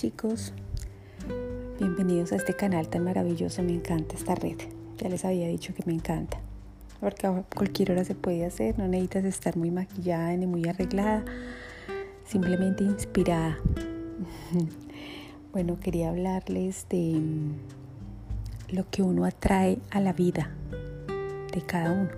[0.00, 0.54] chicos,
[1.78, 4.56] bienvenidos a este canal tan maravilloso, me encanta esta red,
[4.96, 6.40] ya les había dicho que me encanta,
[7.00, 11.22] porque a cualquier hora se puede hacer, no necesitas estar muy maquillada ni muy arreglada,
[12.24, 13.58] simplemente inspirada.
[15.52, 20.50] Bueno, quería hablarles de mm, lo que uno atrae a la vida
[21.52, 22.10] de cada uno.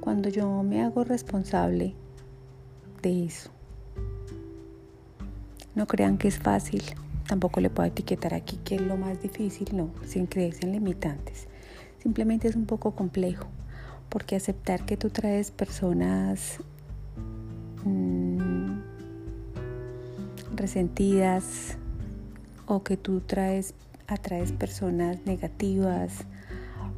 [0.00, 1.94] Cuando yo me hago responsable
[3.02, 3.50] de eso,
[5.78, 6.82] no crean que es fácil,
[7.28, 11.46] tampoco le puedo etiquetar aquí que es lo más difícil, no, sin en limitantes.
[12.02, 13.46] Simplemente es un poco complejo,
[14.08, 16.58] porque aceptar que tú traes personas
[17.84, 18.80] mmm,
[20.56, 21.78] resentidas
[22.66, 23.74] o que tú traes
[24.08, 26.24] atraes personas negativas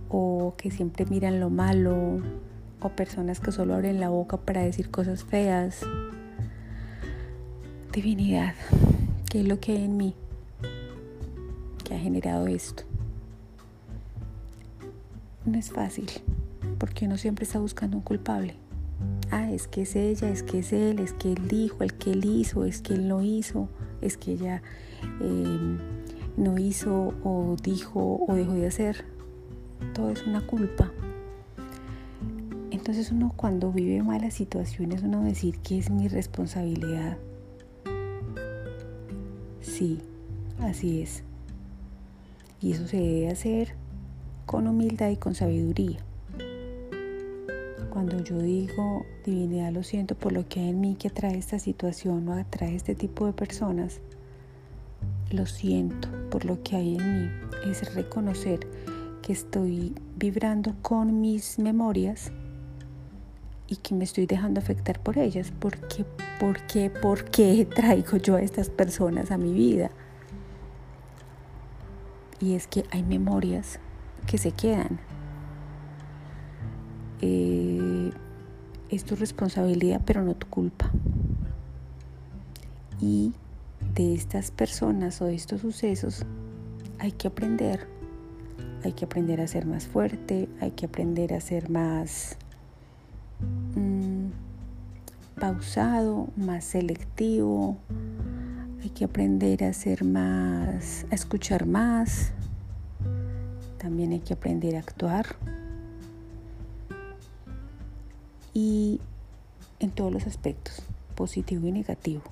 [0.09, 2.23] o que siempre miran lo malo
[2.81, 5.85] o personas que solo abren la boca para decir cosas feas
[7.93, 8.55] divinidad,
[9.29, 10.15] ¿qué es lo que hay en mí
[11.85, 12.85] que ha generado esto?
[15.45, 16.09] No es fácil,
[16.79, 18.55] porque uno siempre está buscando un culpable.
[19.33, 22.13] Ah, es que es ella, es que es él, es que él dijo, el que
[22.13, 23.69] él hizo, es que él no hizo,
[24.01, 24.63] es que ella
[25.21, 25.79] em,
[26.37, 29.05] no hizo o dijo o dejó de hacer.
[29.95, 30.93] Todo es una culpa.
[32.71, 37.19] Entonces uno cuando vive malas situaciones, uno decir que es mi responsabilidad
[39.81, 39.99] Sí,
[40.59, 41.23] así es.
[42.61, 43.73] Y eso se debe hacer
[44.45, 46.01] con humildad y con sabiduría.
[47.89, 51.59] Cuando yo digo, divinidad, lo siento por lo que hay en mí que atrae esta
[51.59, 54.03] situación o atrae este tipo de personas,
[55.31, 57.31] lo siento por lo que hay en mí.
[57.65, 58.61] Es reconocer
[59.23, 62.33] que estoy vibrando con mis memorias
[63.71, 65.53] y que me estoy dejando afectar por ellas.
[65.53, 66.05] ¿Por qué,
[66.91, 69.93] por qué, traigo yo a estas personas a mi vida?
[72.41, 73.79] Y es que hay memorias
[74.27, 74.99] que se quedan.
[77.21, 78.11] Eh,
[78.89, 80.91] es tu responsabilidad, pero no tu culpa.
[83.01, 83.33] Y
[83.95, 86.27] de estas personas o de estos sucesos
[86.99, 87.87] hay que aprender.
[88.83, 92.37] Hay que aprender a ser más fuerte, hay que aprender a ser más
[95.41, 97.79] pausado, más selectivo.
[98.83, 102.31] Hay que aprender a ser más, a escuchar más.
[103.79, 105.27] También hay que aprender a actuar.
[108.55, 109.01] Y
[109.81, 110.83] en todos los aspectos,
[111.17, 112.23] positivo y negativo.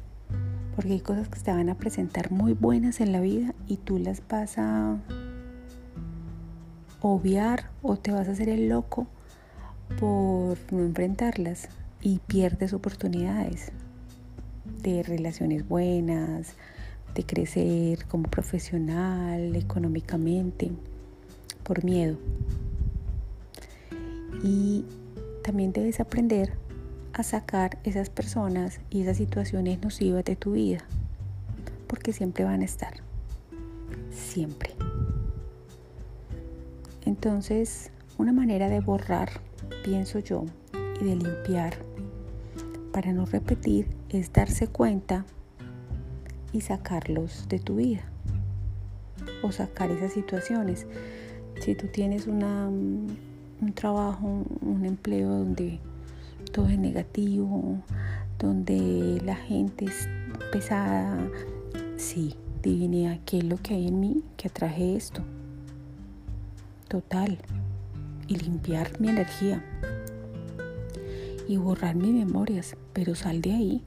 [0.76, 3.98] Porque hay cosas que te van a presentar muy buenas en la vida y tú
[3.98, 4.98] las vas a
[7.00, 9.06] obviar o te vas a hacer el loco
[9.98, 11.68] por no enfrentarlas
[12.02, 13.72] y pierdes oportunidades
[14.82, 16.54] de relaciones buenas,
[17.14, 20.70] de crecer como profesional, económicamente,
[21.64, 22.16] por miedo.
[24.42, 24.84] Y
[25.42, 26.52] también debes aprender
[27.12, 30.84] a sacar esas personas y esas situaciones nocivas de tu vida,
[31.88, 32.94] porque siempre van a estar,
[34.12, 34.74] siempre.
[37.04, 39.30] Entonces, una manera de borrar,
[39.82, 40.44] pienso yo,
[41.00, 41.87] y de limpiar
[42.98, 45.24] para no repetir es darse cuenta
[46.52, 48.02] y sacarlos de tu vida
[49.44, 50.84] o sacar esas situaciones.
[51.60, 55.78] Si tú tienes una, un trabajo, un empleo donde
[56.50, 57.80] todo es negativo,
[58.36, 60.08] donde la gente es
[60.50, 61.18] pesada,
[61.96, 62.34] sí,
[62.64, 65.22] divinidad, ¿qué es lo que hay en mí que atraje esto?
[66.88, 67.38] Total.
[68.26, 69.62] Y limpiar mi energía
[71.48, 73.82] y borrar mis memorias, pero sal de ahí.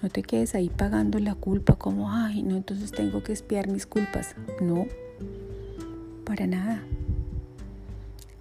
[0.00, 3.84] No te quedes ahí pagando la culpa como, ay, no, entonces tengo que espiar mis
[3.84, 4.36] culpas.
[4.62, 4.86] No,
[6.24, 6.82] para nada.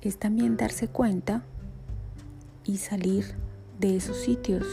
[0.01, 1.43] Es también darse cuenta
[2.63, 3.25] y salir
[3.79, 4.63] de esos sitios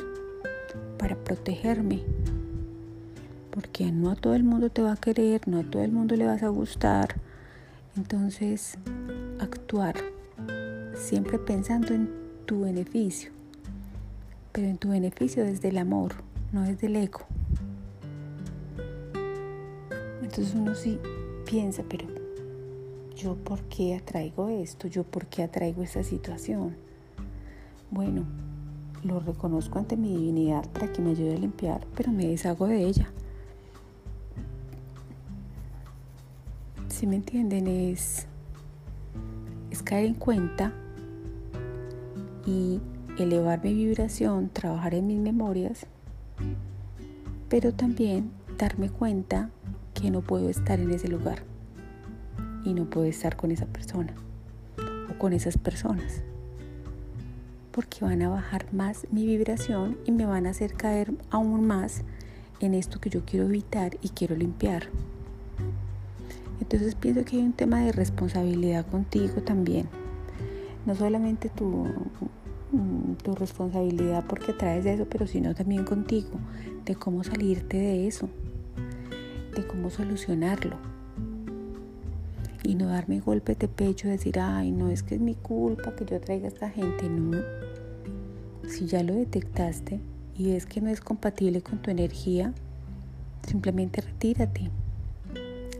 [0.99, 2.05] para protegerme.
[3.51, 6.15] Porque no a todo el mundo te va a querer, no a todo el mundo
[6.15, 7.17] le vas a gustar.
[7.97, 8.77] Entonces,
[9.41, 9.97] actuar
[10.95, 13.31] siempre pensando en tu beneficio,
[14.53, 16.15] pero en tu beneficio desde el amor,
[16.53, 17.21] no desde el ego.
[20.23, 20.99] Entonces uno sí
[21.45, 22.07] piensa, pero
[23.17, 26.77] yo por qué atraigo esto, yo por qué atraigo esta situación.
[27.91, 28.25] Bueno,
[29.03, 32.85] lo reconozco ante mi divinidad para que me ayude a limpiar, pero me deshago de
[32.85, 33.11] ella.
[36.89, 38.27] Si me entienden, es,
[39.71, 40.73] es caer en cuenta
[42.47, 42.81] y
[43.19, 45.87] elevar mi vibración, trabajar en mis memorias,
[47.49, 49.51] pero también darme cuenta
[49.93, 51.43] que no puedo estar en ese lugar
[52.65, 54.15] y no puedo estar con esa persona
[55.11, 56.23] o con esas personas
[57.77, 62.05] porque van a bajar más mi vibración y me van a hacer caer aún más
[62.59, 64.85] en esto que yo quiero evitar y quiero limpiar.
[66.59, 69.89] Entonces pienso que hay un tema de responsabilidad contigo también.
[70.87, 71.87] No solamente tu,
[73.23, 76.39] tu responsabilidad porque traes eso, pero sino también contigo,
[76.85, 78.29] de cómo salirte de eso,
[79.55, 80.77] de cómo solucionarlo.
[82.63, 86.05] Y no darme golpes de pecho, decir, ay, no es que es mi culpa que
[86.05, 87.09] yo traiga a esta gente.
[87.09, 87.39] No,
[88.69, 90.01] si ya lo detectaste
[90.37, 92.53] y ves que no es compatible con tu energía,
[93.47, 94.71] simplemente retírate.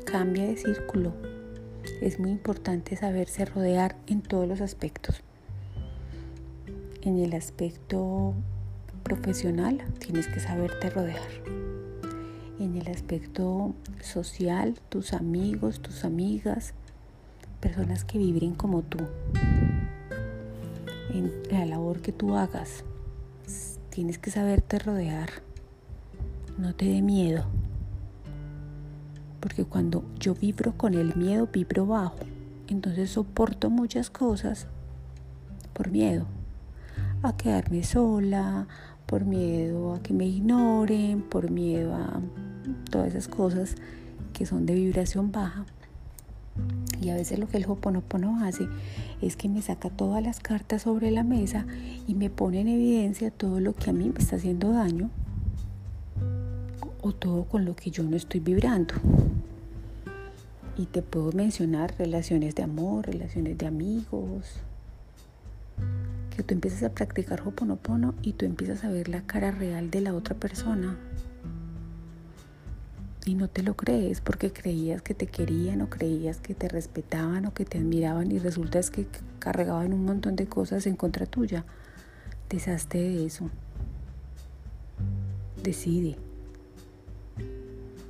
[0.05, 1.13] Cambia de círculo.
[2.01, 5.23] Es muy importante saberse rodear en todos los aspectos.
[7.07, 8.35] En el aspecto
[9.05, 11.23] profesional tienes que saberte rodear.
[12.59, 16.75] En el aspecto social, tus amigos, tus amigas,
[17.61, 18.99] personas que vibren como tú
[21.15, 22.83] en la labor que tú hagas.
[23.91, 25.31] Tienes que saberte rodear.
[26.59, 27.45] No te dé miedo.
[29.39, 32.19] Porque cuando yo vibro con el miedo, vibro bajo.
[32.67, 34.67] Entonces soporto muchas cosas
[35.73, 36.27] por miedo.
[37.27, 38.69] A quedarme sola,
[39.05, 42.21] por miedo a que me ignoren, por miedo a
[42.89, 43.75] todas esas cosas
[44.33, 45.67] que son de vibración baja.
[47.03, 48.69] Y a veces lo que el Hoponopono hace
[49.21, 51.67] es que me saca todas las cartas sobre la mesa
[52.07, 55.11] y me pone en evidencia todo lo que a mí me está haciendo daño
[57.03, 58.95] o todo con lo que yo no estoy vibrando.
[60.79, 64.61] Y te puedo mencionar relaciones de amor, relaciones de amigos,
[66.37, 70.03] que tú empiezas a practicar Hoponopono y tú empiezas a ver la cara real de
[70.03, 70.99] la otra persona
[73.25, 77.47] y no te lo crees porque creías que te querían o creías que te respetaban
[77.47, 79.07] o que te admiraban y resulta es que
[79.39, 81.65] cargaban un montón de cosas en contra tuya.
[82.51, 83.51] Deshazte de eso.
[85.63, 86.17] Decide.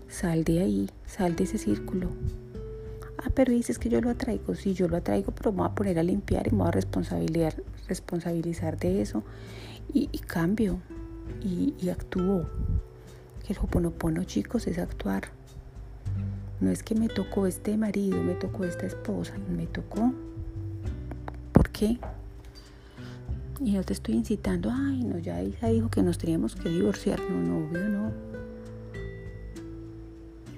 [0.08, 2.10] Sal de ahí, sal de ese círculo.
[3.26, 4.54] Ah, pero dices que yo lo atraigo.
[4.54, 6.70] Sí, yo lo atraigo, pero me voy a poner a limpiar y me voy a
[6.70, 9.24] responsabilizar, responsabilizar de eso.
[9.92, 10.80] Y, cambio
[11.42, 12.48] y, y actúo
[13.48, 15.24] el Hoponopono, chicos, es actuar.
[16.60, 20.12] No es que me tocó este marido, me tocó esta esposa, me tocó.
[21.52, 21.98] ¿Por qué?
[23.60, 27.20] Y no te estoy incitando, ay, no, ya Isa dijo que nos teníamos que divorciar.
[27.28, 28.12] No, no, obvio no.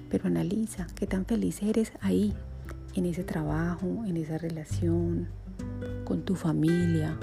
[0.09, 2.33] Pero analiza qué tan feliz eres ahí,
[2.95, 5.27] en ese trabajo, en esa relación,
[6.05, 7.17] con tu familia.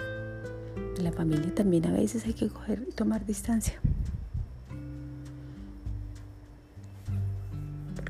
[0.97, 3.81] En la familia también a veces hay que coger, tomar distancia.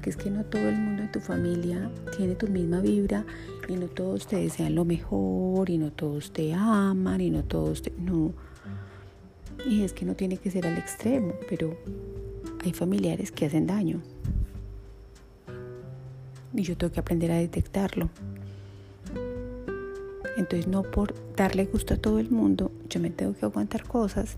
[0.07, 3.25] es que no todo el mundo en tu familia tiene tu misma vibra
[3.69, 7.83] y no todos te desean lo mejor y no todos te aman y no todos
[7.83, 7.93] te...
[7.99, 8.33] No.
[9.69, 11.77] Y es que no tiene que ser al extremo, pero
[12.65, 14.01] hay familiares que hacen daño.
[16.57, 18.09] Y yo tengo que aprender a detectarlo.
[20.37, 24.37] Entonces no por darle gusto a todo el mundo, yo me tengo que aguantar cosas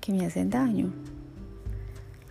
[0.00, 0.92] que me hacen daño.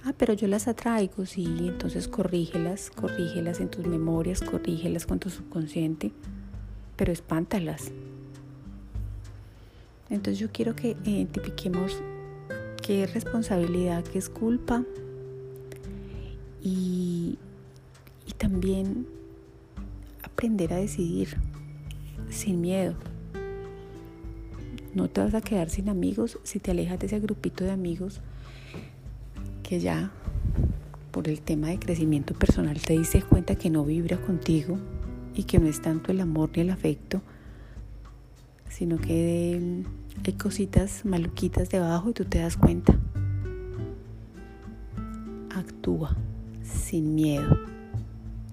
[0.04, 5.30] Ah, pero yo las atraigo, sí, entonces corrígelas, corrígelas en tus memorias, corrígelas con tu
[5.30, 6.12] subconsciente,
[6.96, 7.92] pero espántalas.
[10.10, 11.98] Entonces yo quiero que identifiquemos
[12.84, 14.84] qué es responsabilidad, qué es culpa
[16.62, 17.40] y,
[18.28, 19.08] y también
[20.36, 21.38] aprender a decidir
[22.30, 22.96] sin miedo.
[24.94, 28.20] No te vas a quedar sin amigos si te alejas de ese grupito de amigos
[29.64, 30.12] que ya
[31.12, 34.78] por el tema de crecimiento personal te diste cuenta que no vibra contigo
[35.34, 37.22] y que no es tanto el amor ni el afecto,
[38.68, 39.86] sino que
[40.26, 42.94] hay cositas maluquitas debajo y tú te das cuenta.
[45.50, 46.18] Actúa
[46.62, 47.58] sin miedo,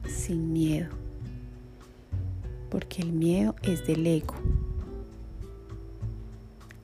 [0.06, 1.01] sin miedo,
[2.72, 4.34] porque el miedo es del ego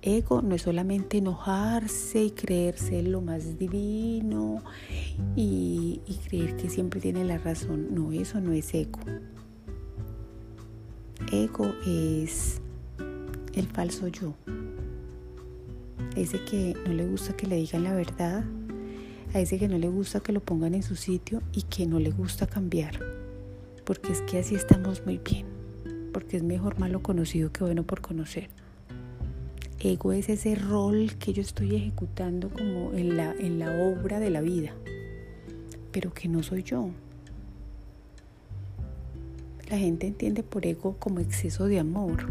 [0.03, 4.63] ego no es solamente enojarse y creerse lo más divino
[5.37, 7.95] y, creer que siempre tiene la razón.
[7.95, 9.01] No, eso no es ego.
[11.33, 12.61] Ego es
[13.55, 14.35] el falso yo.
[16.17, 18.45] Ese que no le gusta que le digan la verdad,
[19.33, 21.99] a ese que no le gusta que lo pongan en su sitio y que no
[21.99, 22.99] le gusta cambiar.
[23.85, 25.58] Porque es que así estamos muy bien.
[26.13, 28.49] Porque es mejor malo conocido que bueno por conocer
[29.81, 34.31] ego es ese rol que yo estoy ejecutando como en la, en la obra de
[34.31, 34.73] la vida.
[35.93, 36.91] pero que no soy yo.
[39.71, 42.27] La gente entiende por ego como exceso de amor.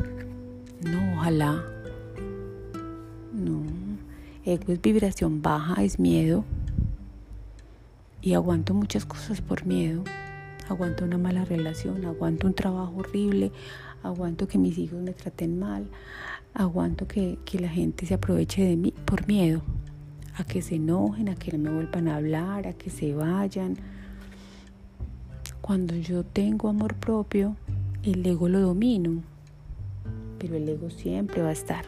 [0.83, 1.63] No, ojalá.
[3.33, 3.63] No.
[4.45, 6.45] Ego es vibración baja, es miedo.
[8.21, 10.03] Y aguanto muchas cosas por miedo.
[10.69, 13.51] Aguanto una mala relación, aguanto un trabajo horrible,
[14.03, 15.87] aguanto que mis hijos me traten mal,
[16.53, 19.61] aguanto que, que la gente se aproveche de mí por miedo
[20.37, 23.75] a que se enojen, a que no me vuelvan a hablar, a que se vayan.
[25.61, 27.55] Cuando yo tengo amor propio,
[28.03, 29.23] el ego lo domino,
[30.37, 31.85] pero el ego siempre va a estar.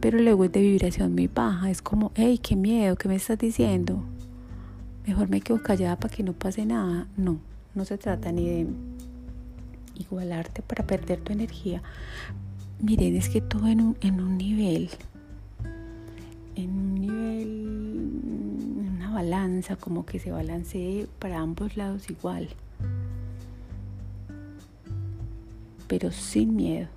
[0.00, 3.16] Pero el ego es de vibración muy baja, es como, hey, qué miedo, ¿qué me
[3.16, 4.04] estás diciendo?
[5.08, 7.08] Mejor me quedo callada para que no pase nada.
[7.16, 7.40] No,
[7.74, 8.66] no se trata ni de
[9.96, 11.82] igualarte para perder tu energía.
[12.80, 14.90] Miren, es que todo en un, en un nivel
[16.58, 18.20] en un nivel,
[18.80, 22.48] en una balanza, como que se balancee para ambos lados igual.
[25.86, 26.88] Pero sin miedo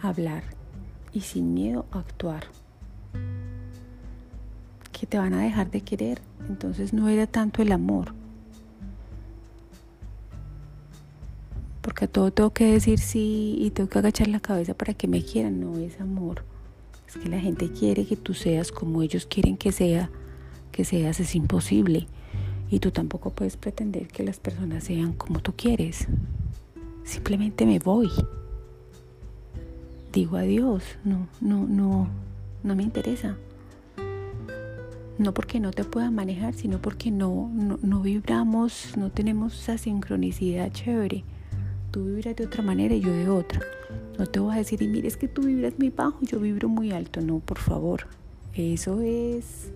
[0.00, 0.42] a hablar
[1.12, 2.44] y sin miedo a actuar.
[5.02, 8.14] Que te van a dejar de querer, entonces no era tanto el amor.
[11.80, 15.08] Porque a todo tengo que decir sí y tengo que agachar la cabeza para que
[15.08, 16.44] me quieran, no es amor
[17.18, 20.10] que la gente quiere que tú seas como ellos quieren que sea,
[20.70, 22.06] que seas es imposible.
[22.70, 26.06] Y tú tampoco puedes pretender que las personas sean como tú quieres.
[27.04, 28.10] Simplemente me voy.
[30.12, 30.82] Digo adiós.
[31.04, 32.08] No, no, no,
[32.62, 33.36] no me interesa.
[35.18, 39.78] No porque no te pueda manejar, sino porque no, no, no vibramos, no tenemos esa
[39.78, 41.24] sincronicidad chévere.
[41.90, 43.60] Tú vibras de otra manera y yo de otra.
[44.18, 46.68] No te voy a decir, y mire, es que tú vibras muy bajo yo vibro
[46.68, 47.20] muy alto.
[47.20, 48.06] No, por favor.
[48.54, 49.70] Eso es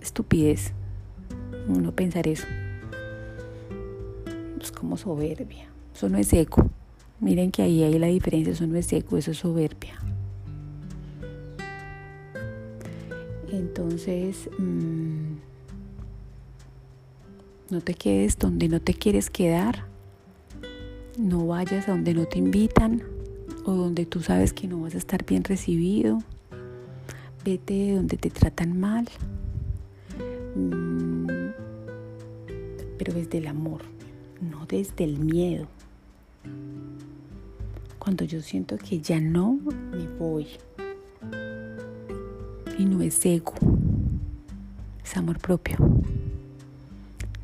[0.00, 0.72] estupidez.
[1.68, 2.46] Uno pensar eso.
[4.60, 5.68] Es como soberbia.
[5.94, 6.70] Eso no es eco.
[7.20, 8.52] Miren que ahí hay la diferencia.
[8.52, 9.98] Eso no es eco, eso es soberbia.
[13.52, 15.36] Entonces, mmm,
[17.70, 19.86] no te quedes donde no te quieres quedar.
[21.18, 23.02] No vayas a donde no te invitan
[23.64, 26.18] o donde tú sabes que no vas a estar bien recibido.
[27.44, 29.08] Vete de donde te tratan mal.
[30.54, 31.26] Mm,
[32.98, 33.82] pero desde el amor,
[34.40, 35.66] no desde el miedo.
[37.98, 39.58] Cuando yo siento que ya no,
[39.92, 40.46] me voy.
[42.80, 43.52] Y no es ego,
[45.04, 45.76] es amor propio.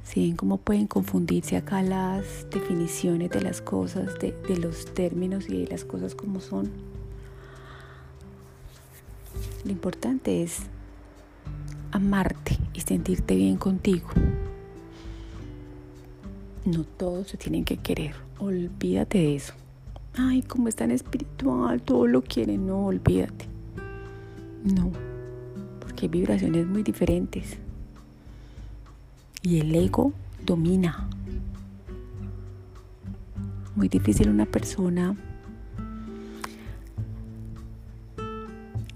[0.03, 5.51] Si ven cómo pueden confundirse acá las definiciones de las cosas, de, de los términos
[5.51, 6.71] y de las cosas como son.
[9.67, 10.61] Lo importante es
[11.93, 14.09] amarte y sentirte bien contigo.
[16.65, 18.15] No todos se tienen que querer.
[18.39, 19.53] Olvídate de eso.
[20.15, 22.57] Ay, como es tan espiritual, todo lo quiere.
[22.57, 23.45] No, olvídate.
[24.65, 24.93] No,
[25.87, 27.59] porque hay vibraciones muy diferentes
[29.41, 30.13] y el ego
[30.45, 31.09] domina.
[33.77, 35.15] Muy difícil una persona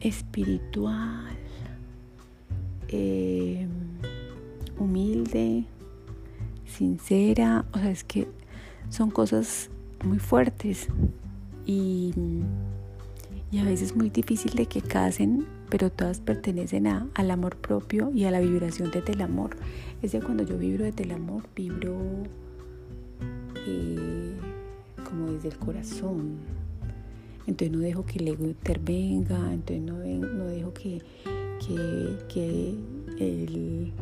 [0.01, 1.37] espiritual,
[2.89, 3.69] eh,
[4.77, 5.65] humilde,
[6.67, 8.27] sincera, o sea, es que
[8.89, 9.71] son cosas
[10.05, 10.89] muy fuertes
[11.67, 12.13] y,
[13.53, 18.11] y a veces muy difícil de que casen pero todas pertenecen a, al amor propio
[18.13, 19.57] y a la vibración desde el amor.
[20.03, 21.97] Es de cuando yo vibro desde el amor, vibro
[23.67, 24.33] eh,
[25.09, 26.39] como desde el corazón.
[27.47, 31.03] Entonces no dejo que el ego intervenga, entonces no, no dejo que,
[32.29, 32.75] que,
[33.19, 33.93] el,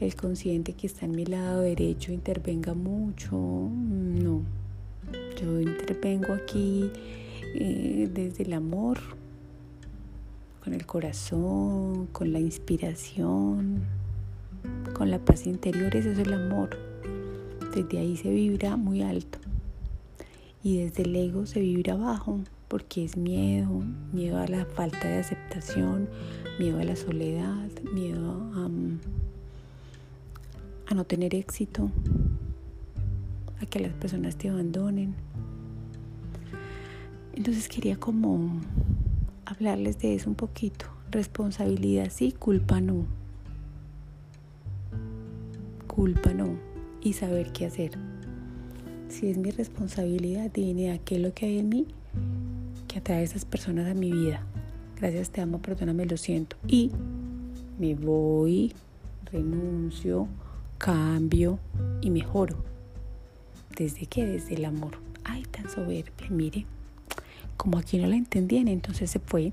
[0.00, 3.32] el consciente que está en mi lado derecho intervenga mucho.
[3.32, 4.42] No,
[5.40, 6.90] yo intervengo aquí
[7.54, 8.98] eh, desde el amor
[10.64, 13.82] con el corazón, con la inspiración,
[14.94, 16.70] con la paz interior, eso es el amor.
[17.74, 19.38] Desde ahí se vibra muy alto
[20.62, 25.18] y desde el ego se vibra bajo porque es miedo, miedo a la falta de
[25.18, 26.08] aceptación,
[26.58, 28.70] miedo a la soledad, miedo a,
[30.86, 31.90] a no tener éxito,
[33.60, 35.14] a que las personas te abandonen.
[37.34, 38.60] Entonces quería como
[39.46, 40.86] hablarles de eso un poquito.
[41.10, 43.06] Responsabilidad sí, culpa no.
[45.86, 46.58] Culpa no.
[47.02, 47.92] Y saber qué hacer.
[49.08, 51.86] Si es mi responsabilidad, a qué es lo que hay en mí
[52.88, 54.44] que atrae a esas personas a mi vida.
[54.96, 56.56] Gracias, te amo, perdóname, lo siento.
[56.66, 56.90] Y
[57.78, 58.72] me voy
[59.30, 60.28] renuncio,
[60.78, 61.58] cambio
[62.00, 62.56] y mejoro.
[63.76, 64.24] ¿Desde qué?
[64.24, 64.98] Desde el amor.
[65.24, 66.66] Ay, tan soberbia, mire.
[67.56, 69.52] Como aquí no la entendían, entonces se fue.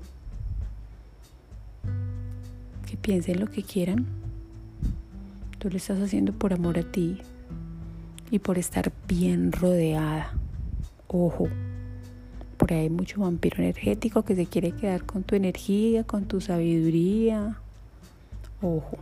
[2.86, 4.06] Que piensen lo que quieran.
[5.58, 7.18] Tú lo estás haciendo por amor a ti
[8.30, 10.32] y por estar bien rodeada.
[11.06, 11.48] Ojo,
[12.56, 16.40] por ahí hay mucho vampiro energético que se quiere quedar con tu energía, con tu
[16.40, 17.58] sabiduría.
[18.60, 18.98] Ojo.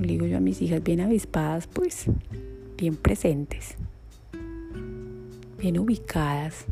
[0.00, 2.06] Le digo yo a mis hijas bien avispadas, pues,
[2.78, 3.74] bien presentes,
[5.58, 6.64] bien ubicadas,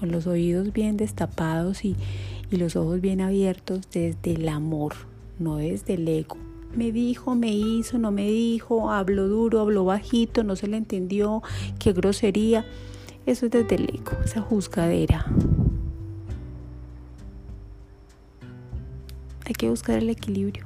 [0.00, 1.94] con los oídos bien destapados y,
[2.50, 4.94] y los ojos bien abiertos desde el amor,
[5.38, 6.38] no desde el ego.
[6.74, 11.42] Me dijo, me hizo, no me dijo, habló duro, habló bajito, no se le entendió,
[11.78, 12.64] qué grosería.
[13.26, 15.26] Eso es desde el ego, esa juzgadera.
[19.44, 20.64] Hay que buscar el equilibrio.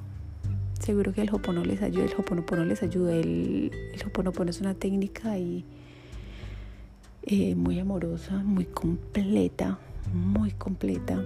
[0.78, 3.14] Seguro que el hopono les ayuda, el hoponopono les ayuda.
[3.14, 5.64] El, el hoponopono es una técnica y,
[7.26, 9.78] eh, muy amorosa, muy completa,
[10.12, 11.22] muy completa,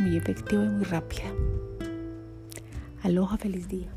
[0.00, 1.32] muy efectiva y muy rápida.
[3.02, 3.88] Aloha, feliz día.